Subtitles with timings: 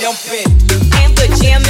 [0.00, 0.44] Jump in.
[1.00, 1.62] And the jam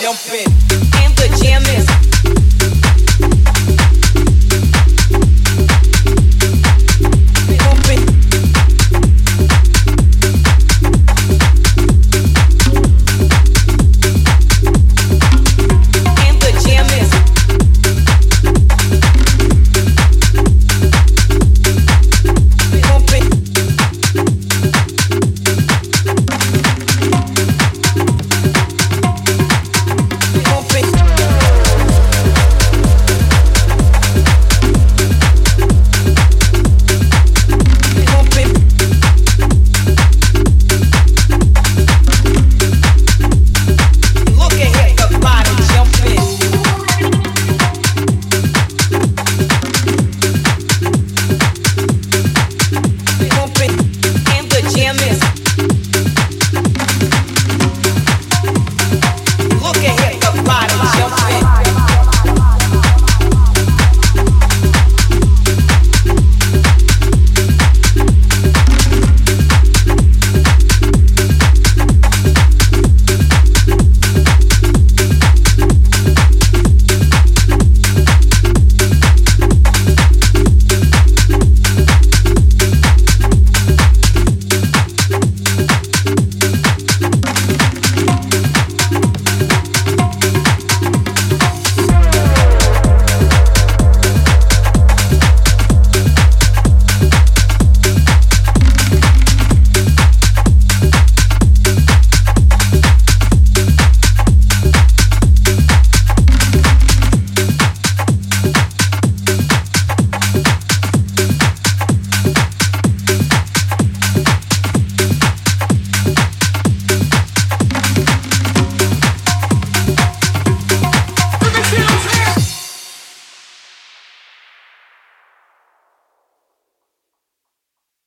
[0.00, 0.46] jump in.
[1.02, 2.03] And the jam is